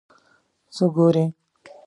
څه 0.75 0.85
ګورې؟ 0.95 1.25